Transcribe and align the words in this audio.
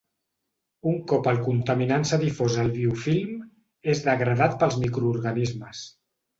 Un 0.91 0.95
cop 1.11 1.29
el 1.31 1.37
contaminant 1.47 2.07
s'ha 2.13 2.19
difós 2.23 2.57
al 2.65 2.73
biofilm, 2.79 3.37
és 3.95 4.05
degradat 4.11 4.59
pels 4.65 4.81
microorganismes. 4.89 5.89